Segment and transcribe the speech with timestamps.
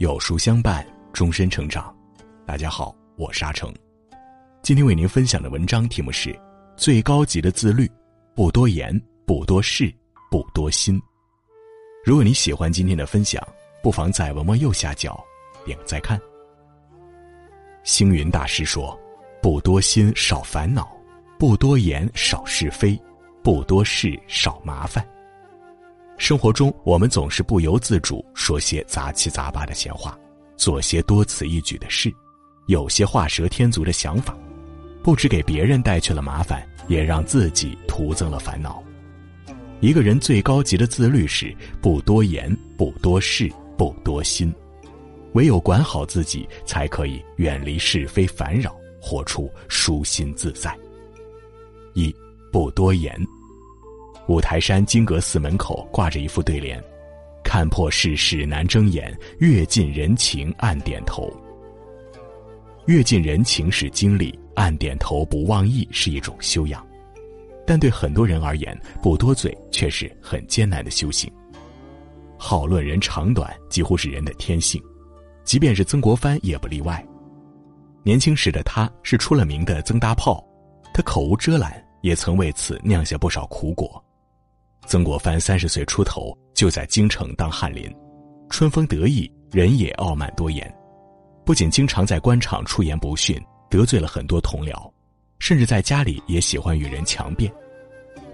[0.00, 0.82] 有书相伴，
[1.12, 1.94] 终身成长。
[2.46, 3.70] 大家好，我是阿成。
[4.62, 6.34] 今天为您分享的文章题目是：
[6.74, 7.86] 最高级的自律，
[8.34, 9.94] 不多言，不多事，
[10.30, 10.98] 不多心。
[12.02, 13.46] 如果你喜欢今天的分享，
[13.82, 15.22] 不妨在文末右下角
[15.66, 16.18] 点个再看。
[17.84, 18.98] 星云大师说
[19.42, 20.84] ：“不多心，少烦恼；
[21.38, 22.98] 不多言，少是非；
[23.42, 25.06] 不多事，少麻烦。”
[26.20, 30.16] 生活中，我们总是不由自主说些杂七杂八的闲话，
[30.54, 32.12] 做些多此一举的事，
[32.66, 34.36] 有些画蛇添足的想法，
[35.02, 38.84] 不止给别人带去了麻烦，也让自己徒增了烦恼。
[39.80, 44.54] 一个人最高级的自律是不多言、不多事、不多心，
[45.32, 50.78] 唯有管好自己，才可以远离是非烦扰，活出舒心自在。
[51.94, 52.14] 一
[52.52, 53.18] 不多言。
[54.30, 56.80] 五台山金阁寺门口挂着一副对联
[57.42, 61.28] ：“看破世事难睁眼，阅尽人情暗点头。”
[62.86, 66.86] 阅尽人情是经历，暗点头不忘义是一种修养。
[67.66, 71.28] 但对很多人而言，不多嘴却是很艰难的修行。
[72.38, 74.80] 好论人长短几乎是人的天性，
[75.42, 77.04] 即便是曾国藩也不例外。
[78.04, 80.40] 年轻时的他是出了名的曾大炮，
[80.94, 84.00] 他口无遮拦，也曾为此酿下不少苦果。
[84.90, 87.88] 曾国藩三十岁出头就在京城当翰林，
[88.48, 90.68] 春风得意，人也傲慢多言，
[91.44, 94.92] 不仅经常在官场出言不逊，得罪了很多同僚，
[95.38, 97.52] 甚至在家里也喜欢与人强辩。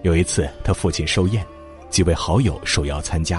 [0.01, 1.47] 有一次，他父亲寿宴，
[1.91, 3.39] 几位好友受邀参加，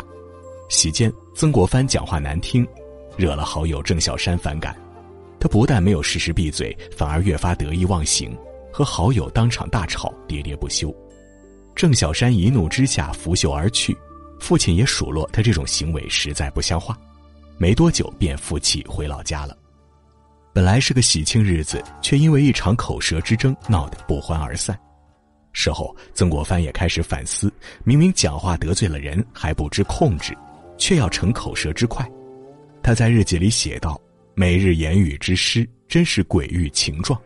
[0.69, 2.67] 席间曾国藩讲话难听，
[3.17, 4.79] 惹了好友郑小山反感，
[5.39, 8.37] 他不但没有适时闭嘴，反而越发得意忘形，
[8.71, 10.95] 和好友当场大吵，喋喋不休。
[11.77, 13.95] 郑小山一怒之下拂袖而去，
[14.39, 16.97] 父亲也数落他这种行为实在不像话，
[17.59, 19.55] 没多久便负气回老家了。
[20.51, 24.75] 本来是个喜庆日子，却因为一场口舌之争闹得不欢而散。
[25.53, 30.35] 事后，曾国藩也开始反思：明明讲话得罪了人，还不知控制，
[30.79, 32.03] 却要逞口舌之快。
[32.81, 34.01] 他在日记里写道
[34.33, 37.21] ：“每日言语之失，真是鬼域情状。”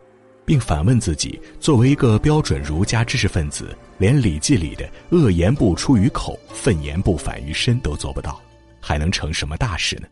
[0.52, 8.38] 并反问自己：作为一个标准儒家知识分子，连《礼记》里的“恶言不出于口，愤言不反于身”都做不到，
[8.78, 10.06] 还能成什么大事呢？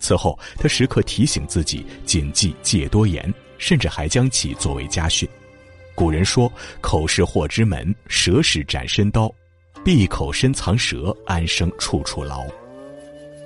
[0.00, 5.28] 此后，他时刻提醒自己谨记戒多言，甚至还将其作为家训。
[5.94, 6.52] 古人说
[6.82, 9.32] ：“口是祸之门，舌是斩身刀，
[9.84, 12.44] 闭口深藏舌，安生处处牢。”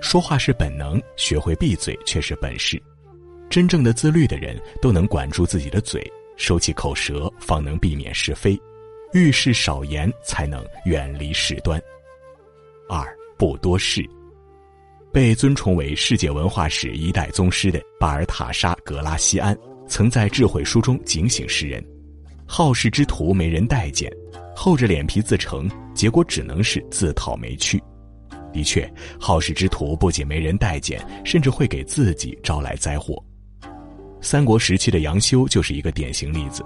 [0.00, 2.82] 说话是本能，学会闭嘴却是本事。
[3.50, 6.10] 真正的自律的人都能管住自己的嘴，
[6.42, 8.58] 收起口舌，方能避免是非；
[9.12, 11.80] 遇事少言，才能远离事端。
[12.88, 13.06] 二
[13.38, 14.04] 不多事。
[15.12, 21.80] 被尊崇为世界文化史一代宗师的巴尔塔沙·格拉西安，曾在智慧书中警醒世人：
[22.44, 24.12] 好事之徒没人待见，
[24.52, 27.80] 厚着脸皮自成，结果只能是自讨没趣。
[28.52, 33.14] 的确，好事之徒不仅没人待见，甚至会给自己招来灾祸。
[34.22, 36.64] 三国时期的杨修就是一个典型例子。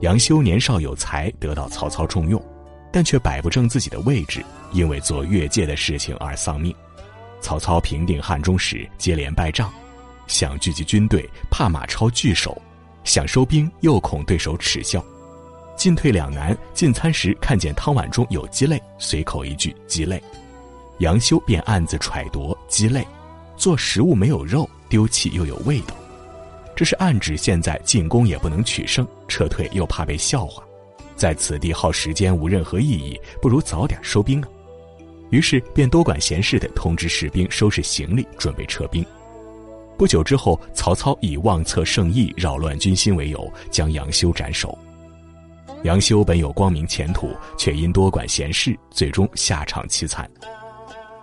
[0.00, 2.42] 杨修年少有才，得到曹操重用，
[2.92, 6.74] 但却摆不正自己的位置，因为做越界的事情而丧命。
[7.40, 9.72] 曹操平定汉中时，接连败仗，
[10.26, 12.50] 想聚集军队，怕马超拒守；
[13.04, 15.02] 想收兵，又恐对手耻笑。
[15.76, 20.20] 进退两难，进餐时看见汤碗中有鸡肋，随口一句“鸡肋”，
[20.98, 23.06] 杨修便暗自揣度“鸡肋”，
[23.56, 25.94] 做食物没有肉，丢弃又有味道。
[26.80, 30.64] 这是暗指现在进攻也不能取胜，撤退又怕被笑话，
[31.14, 34.48] 在此地耗时间无任何意义，不如早点收兵啊！
[35.28, 39.04] 于是便多管闲事的通知士兵收拾行李，准备撤兵。
[39.98, 44.78] 不久之后，曹操以妄测圣意、扰乱军心为由，将杨修斩首。
[45.82, 50.26] 杨修本有光明前途，却因多管闲事，最终下场凄惨。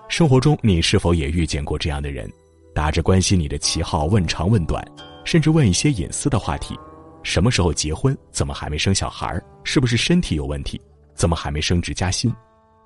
[0.08, 2.32] 生活中，你是否也遇见过这样的人，
[2.76, 4.88] 打着关心你的旗号，问长问短？
[5.28, 6.74] 甚至问一些隐私的话题，
[7.22, 8.18] 什么时候结婚？
[8.32, 9.38] 怎么还没生小孩？
[9.66, 10.80] 是不是身体有问题？
[11.16, 12.34] 怎么还没升职加薪？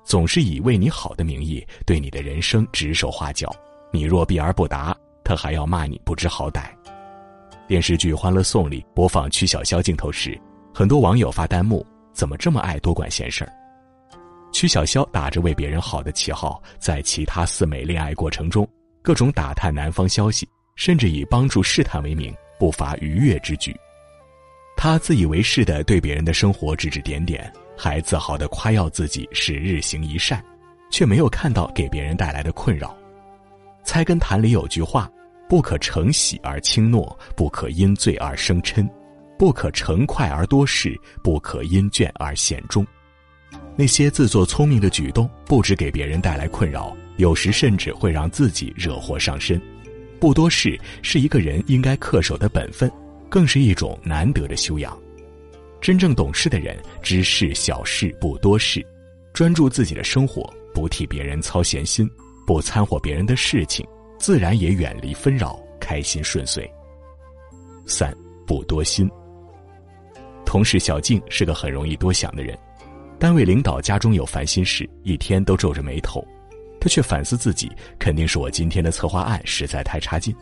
[0.02, 3.48] 总是以为你好的名义对你的人生指手画脚。
[3.92, 4.92] 你若避而不答，
[5.22, 6.64] 他还要骂你不知好歹。
[7.68, 10.36] 电视剧《欢乐颂》里播放曲筱绡镜头时，
[10.74, 13.52] 很多网友发弹幕：“怎么这么爱多管闲事儿？”
[14.52, 18.68] 曲筱绡打着为别人好的旗号，在其他四美恋爱过程中，
[19.00, 20.44] 各种打探男方消息。
[20.74, 23.74] 甚至以帮助试探为名，不乏逾越之举。
[24.76, 30.42] 他自以为是的对别人的生活指指点点，还自豪的夸耀自己是日行一善，
[30.90, 32.88] 却没有看到给别人带来的困扰。
[33.84, 35.10] 《菜根谭》里有句话
[35.48, 38.88] ：“不可乘喜而轻诺，不可因醉而生嗔，
[39.38, 42.84] 不可乘快而多事，不可因倦而显忠。
[43.76, 49.60] 那些自作聪明的举动，不止给别人带来困扰，有时甚至会让自己惹祸上身。
[50.22, 52.88] 不多事是一个人应该恪守的本分，
[53.28, 54.96] 更是一种难得的修养。
[55.80, 58.86] 真正懂事的人，知事小事不多事，
[59.32, 62.08] 专注自己的生活，不替别人操闲心，
[62.46, 63.84] 不掺和别人的事情，
[64.16, 66.72] 自然也远离纷扰，开心顺遂。
[67.84, 68.16] 三
[68.46, 69.10] 不多心。
[70.46, 72.56] 同事小静是个很容易多想的人。
[73.18, 76.24] 单位领导家中有烦心事，一天都皱着眉头，
[76.82, 80.34] 他却反思自己，肯定是我今天的策划案实在太差劲。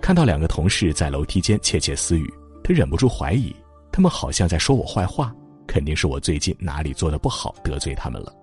[0.00, 2.32] 看到两个同事在楼梯间窃窃私语，
[2.64, 3.54] 他忍不住怀疑，
[3.92, 5.30] 他们好像在说我坏话，
[5.66, 8.34] 肯定是我最近哪里做的不好得罪他们了。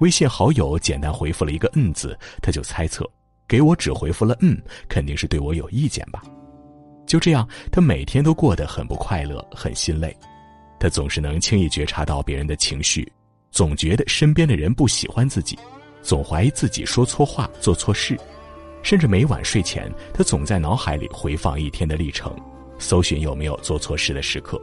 [0.00, 3.08] 微信好友简单回复了一个“嗯”字，他就猜测，
[3.48, 6.22] 给我只回复了“嗯”，肯定是对我有意见吧。
[7.06, 10.14] 就这样，他每天都过得很不快乐，很心累。
[10.78, 13.10] 他总是能轻易觉察到别人的情绪，
[13.50, 15.58] 总觉得身边的人不喜欢自己，
[16.02, 18.18] 总怀疑自己说错话、做错事，
[18.82, 22.34] 甚至每晚睡前，他总在脑海里回放一天的历程，
[22.78, 24.60] 搜寻有没有做错事的时刻。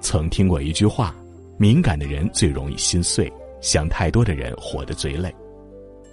[0.00, 1.14] 曾听过一句话：
[1.58, 3.30] 敏感的人最容易心碎，
[3.60, 5.34] 想太多的人活得最累。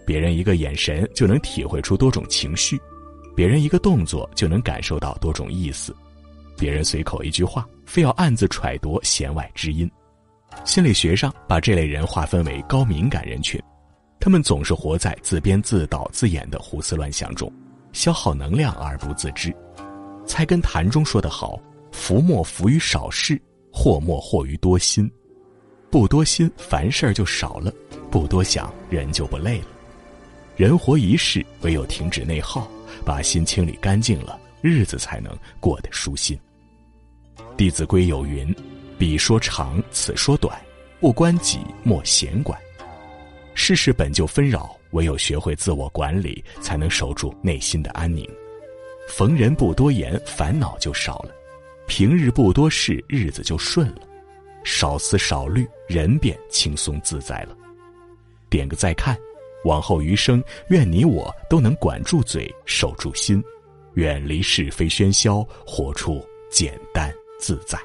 [0.06, 2.80] 别人一个眼神就能体会出多种情绪，
[3.36, 5.96] 别人一个动作就能感受到多种意思。
[6.58, 9.90] 别人随口一句话，非要暗自揣度弦外之音。
[10.64, 13.62] 心理学上把这类人划分为高敏感人群，
[14.26, 17.54] 他们总是活在自编自导自演的胡思乱想中，
[17.94, 19.56] 消耗能量而不自知。
[20.26, 21.62] 菜根谭中说得好
[21.94, 23.40] ：“福莫福于少事，
[23.72, 25.08] 祸莫祸于多心。
[25.92, 27.72] 不多心，凡事就少了；
[28.10, 29.68] 不多想，人就不累了。
[30.56, 32.68] 人活一世，唯有停止内耗，
[33.06, 36.36] 把心清理干净了。”日子才能过得舒心。
[37.56, 38.52] 《弟子规》有云
[38.98, 40.60] ：“彼说长，此说短，
[41.00, 42.60] 不关己，莫闲管。”
[43.68, 48.24] 世事本就纷扰，唯有学会自我管理，才能守住内心的安宁。
[49.08, 51.32] 逢人不多言，烦恼就少了；
[51.88, 54.02] 平日不多事，日子就顺了。
[54.64, 57.58] 少思少虑，人便轻松自在了。
[58.52, 59.18] 点个再看，
[59.64, 63.44] 往后余生，愿你我都能管住嘴，守住心。
[63.96, 67.80] 远离是非喧嚣，活出简单自在。